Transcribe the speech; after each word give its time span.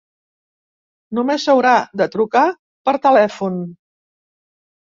Només 1.17 1.45
haurà 1.53 1.75
de 2.03 2.09
trucar 2.17 2.43
per 2.89 2.97
telèfon. 3.07 3.63